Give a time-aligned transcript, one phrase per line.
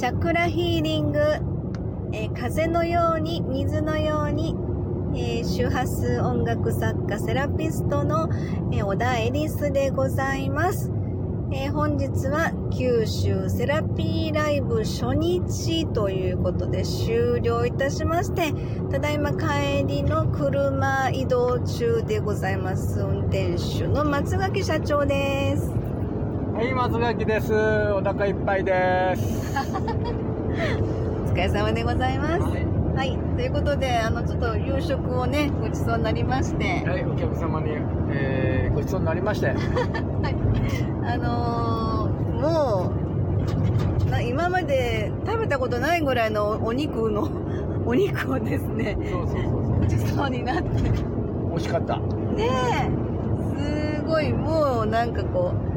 [0.00, 1.18] チャクラヒーリング、
[2.14, 4.56] えー風のように、水のように、
[5.14, 8.30] えー周波数音楽作家セラピストの、
[8.72, 10.90] えー小田エリスでございます。
[11.52, 18.54] えー本日は九州セラピーライブ初日ということで終了いたしまして、
[18.90, 23.00] ただいま帰りの車移動中でございます。
[23.00, 25.89] 運転手の松垣社長です。
[26.52, 27.52] はい、松垣です。
[27.52, 29.56] お腹いっぱいです。
[29.56, 32.42] お疲れ様でございます。
[32.42, 33.16] はい。
[33.36, 37.70] ということで、あの、ちょっと夕食をね、ごちそうになりまして、はい、お客様に、
[38.10, 39.54] えー、ごちそうになりまして。
[41.04, 41.90] あのー
[42.40, 42.92] も
[44.06, 47.28] う、な今まで食べたことないぐらいのお肉の、
[47.86, 51.50] お肉をですね、そうそうそうごちそうになって、ねそう。
[51.50, 52.00] 美味しかった。
[52.38, 52.90] え、
[53.96, 55.69] すごい、もうなんかこう、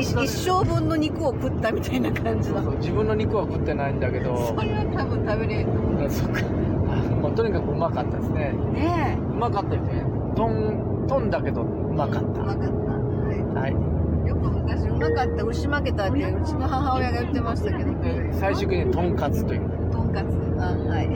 [0.00, 2.62] 一一生分の肉を食ったみたいな感じの。
[2.62, 4.36] そう自分の肉は食ってないんだけど。
[4.56, 6.06] それは多分食べれると思う。
[6.06, 6.40] あそっか。
[6.88, 8.52] あもうとにかくうまかったですね。
[8.72, 10.04] ねうまかったよね。
[10.36, 12.66] トン、トンだけどうまかっうまかった。
[12.66, 12.94] は
[13.54, 13.60] た。
[13.60, 13.70] はい。
[13.70, 14.28] い。
[14.28, 17.92] よく昔うまかった、牛負けたってうちの母親が言ってましたけど。
[18.02, 19.90] で、最終的にトンカツという。
[19.90, 20.26] とんかつ。
[20.60, 21.06] あ、はい。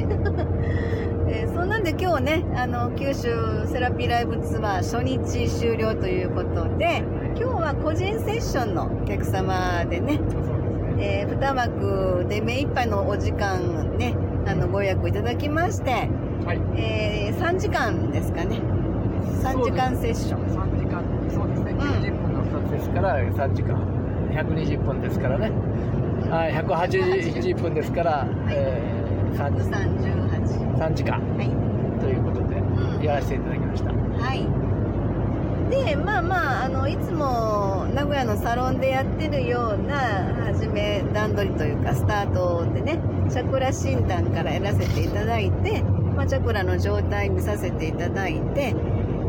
[1.33, 7.05] えーそんなんで今日ね、あの、九州セラピーライブツアー初日終了ということで、
[7.37, 10.21] 今日は個人セッションのお客様でね。
[10.99, 16.11] えー、二枠で目いっぱいのお時間ね、あの、ご予約いただきまして、
[16.45, 16.61] はい。
[16.77, 18.61] えー、3時間ですかね。
[19.41, 20.41] 3時間セッション。
[20.51, 21.73] 3時間、そうですね。
[21.73, 23.79] ん90分の2つですから、3時間。
[24.33, 25.53] 120分ですからね。
[26.29, 30.20] はい、180分ですから、えー、3, 38。
[30.55, 32.01] 3時間はい。
[32.01, 33.91] ということで、うんやらせていただきました。
[33.93, 34.47] はい。
[35.71, 42.99] で、まあまあ、あの、いつも名古屋のサロンでやってるような、はじめ段取りというか、スタートでね、
[43.31, 45.83] チャクラ診断からやらせていただいて、
[46.17, 48.75] まあ、チャクラの状態見させていただいて、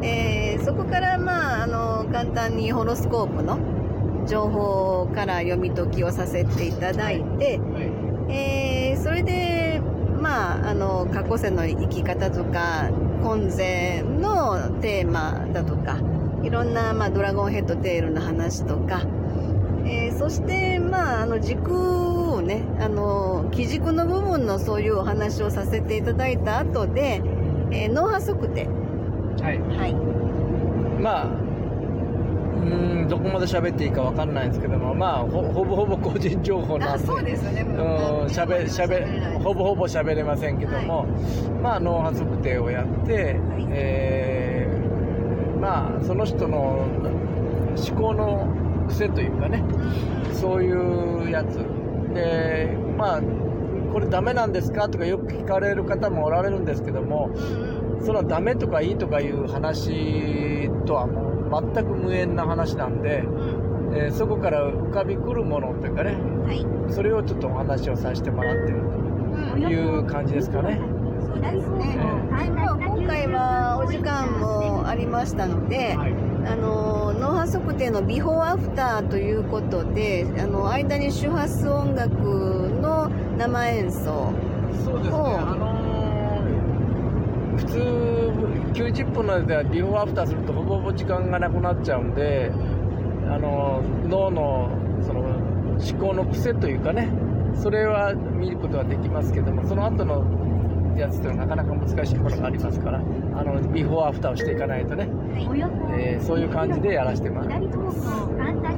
[0.04, 3.60] えーそこから、まあ、あの、簡単にホロスコープの
[4.28, 8.34] 情報から読み解きをさせていただいて、はい。
[8.34, 9.82] えーそれで、
[10.32, 12.90] まあ、あの、過去世の生き方とか、
[13.22, 15.98] 今世のテーマだとか、
[16.42, 19.02] いろんな、まあ、ドラゴンヘッドテールの話とか、
[19.86, 27.22] えーそして、まあ、あの、軸をね、あの、基軸の部分のそういうお話をさせていただいた後で、
[27.72, 28.70] えー脳波測定。
[29.42, 29.60] はい。
[29.60, 29.94] はい。
[31.02, 31.41] まあ、
[33.22, 37.06] こまで喋っていいかわかんないんですけども、まあ、ほほぼほぼ個人情報なんあ、で。
[37.06, 37.62] そうですよね。
[37.62, 39.06] うん、しゃべ、しゃべ、
[39.44, 41.06] ほぼほぼ喋れませんけども、
[41.62, 46.88] まあ、脳波測定をやって、はいえーまあ、その人の
[47.78, 48.48] 思考の
[48.88, 49.64] 癖というかね、
[50.34, 51.58] そういうやつ。
[52.14, 53.22] で、まあ、
[53.94, 57.30] これダメなんですかとかよく聞かれる方もおられるんですけども。
[58.04, 66.66] そのダメとかいいとかいう話とはもう全く無縁な話なんで、うんえーそこから浮かびくるものというかね、はい。
[66.94, 68.82] それをちょっとお話をさせてもらってる
[69.52, 70.80] という感じですかね。
[71.20, 71.98] そうですね。
[72.32, 76.14] まあ今回はお時間もありましたので、はい。
[76.46, 82.12] あの、脳波測定のビフォーアフターということで、あの、間に周波数音楽
[82.82, 84.32] の生演奏。
[84.86, 85.18] そうですね。
[85.18, 85.81] あのー
[87.62, 87.80] 普通
[88.74, 92.52] 90分の間でビフォーアフターするとほぼほぼ時間がなくなっちゃうんで、
[93.30, 94.70] あの脳の
[95.06, 97.10] その思考の癖というかね、
[97.54, 100.24] それは見ることはできますけども、その後の
[101.00, 103.02] やつっていうのはなかなか難しいものがありますから、あ
[103.44, 105.08] のビフォーアフターをしていかないとね、
[105.98, 108.00] えーそういう感じでやらせてもらってます。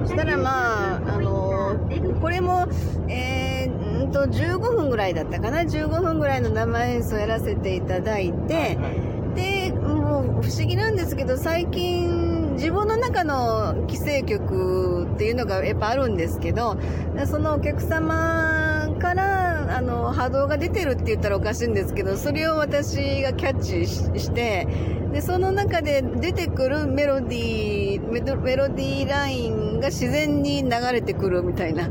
[0.04, 1.76] そしたらまあ、あの、
[2.22, 2.68] これも、
[3.08, 16.78] えー、うんと、15分ぐらいだったかな ?15 分ぐらいの生演奏やらせていただいて、はいで、もう不思議なんですけど、最近自分の中の規制曲っていうのがやっぱあるんですけど、
[17.26, 18.73] そのお客様
[19.04, 24.66] から、あの、波動が出てるって言ったらおかしいんですけど、それを私がキャッチしして、
[25.12, 28.12] で、その中で出てくるメロディー、
[28.42, 31.90] メロディーラインが自然に流れてくるみたいな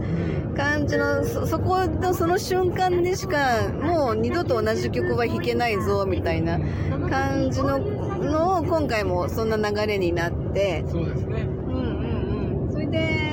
[0.56, 6.58] 感じの、そ、そこのその瞬間でしか、もう二度と同じ曲は弾けないぞ、みたいな
[7.10, 11.42] 感じの、のを今回もそんな流れになって、そうですね。
[11.42, 12.72] うんうんうん。
[12.72, 13.31] それで、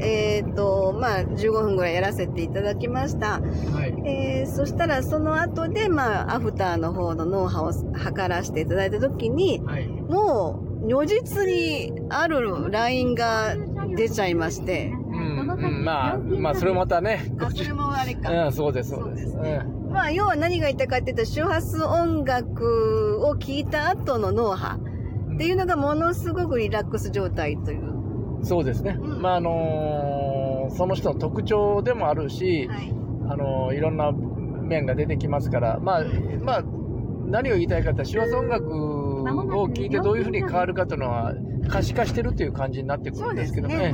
[0.00, 3.40] えっ、と、まあ、15分ぐらいやらせていただきました。
[3.40, 4.08] はい。
[4.08, 9.86] えー、そしたらその後で、まあ、アフターの方の脳波を測らせていただいた時に、はい。
[9.86, 13.56] もう、如実にあるラインが
[13.96, 15.38] 出ちゃいまして、うん。
[15.40, 18.46] うん、まあ、まあ、それもまたね、あ、それもあれか。
[18.46, 19.26] うん、そうです、そうです。
[19.26, 24.78] ですうんまあ、要は何が言いたいかっていうと、周波数音楽を聴いた後の脳波
[25.36, 27.95] っていうのがものすごくリラックス状態という。
[28.46, 28.96] そうですね。
[28.98, 29.22] うん。
[29.22, 32.92] まあ、あのーその人の特徴でもあるし、はい。
[33.30, 36.04] あのーいろんな面が出てきますから、まあ、
[36.42, 36.62] まあ、
[37.26, 41.34] 何を言いたいかって、手話音楽を聴いてどういうふうに変わるかというのは、
[41.68, 43.92] 可視化してるという感じになってくるんですけどね。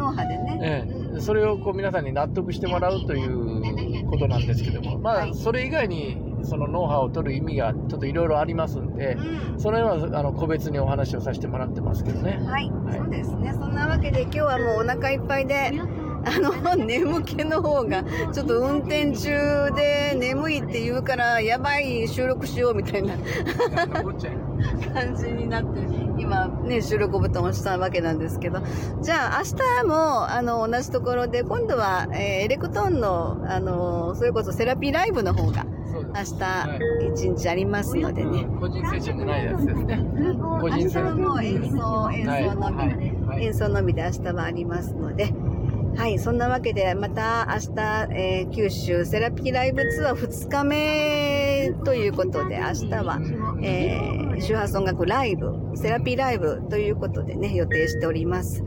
[1.21, 5.35] それをこう皆さんに納得してもらうということなんですけども、まあ、はい。
[5.35, 9.61] それ以外にそのノウハウを取る意味がちょっといろいろありますんで、うん。
[9.61, 12.41] その辺はあの個別にお話をさせてもらってますけどね。
[12.47, 12.99] はい、はい。
[12.99, 13.53] そうですね。
[13.53, 15.73] そんなわけで今日はもうお腹いっぱいで、
[16.25, 23.15] あの、眠気の方が、ちょっと運転中で眠いって言うから、やばい収録しようみたいな。
[24.95, 25.81] 感じになって、
[26.33, 28.61] 今ね、収録ボタンを押したわけなんですけど、
[29.03, 35.65] じゃあ明日も、あの、同じところで、今度は、えーエレクトーンの、あの、それこそセラピーライブの方が、
[35.95, 37.15] 明はい。
[37.15, 38.47] 日、一日ありますのでね。
[38.61, 39.99] 個人セッションじゃないやつですね。
[40.41, 43.27] 個明日人セッはもう演奏、演奏のみ、はい。
[43.27, 43.45] はい。
[43.47, 45.33] 演奏のみで明日はありますので、
[45.95, 47.83] はい、そんなわけで、また明日、
[48.13, 53.19] えー九州セラピーライブツアー2日目ということで、明日は、
[53.63, 58.63] えー周波数音楽ライブ、セラピーライブということでね、予定しております。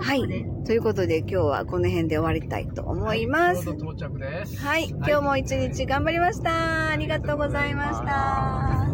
[0.00, 0.22] はい、
[0.64, 3.68] ということで今日はこの辺で終わりたいと思います。
[3.68, 6.90] はい、今日も一日頑張りました。
[6.90, 8.87] ありがとうございました。